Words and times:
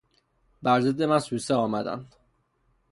بر 0.61 0.81
ضد 0.81 1.01
من 1.03 1.19
سوسه 1.19 1.55
آمدند. 1.55 2.15